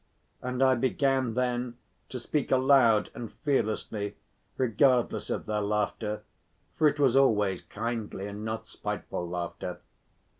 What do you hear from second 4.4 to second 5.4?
regardless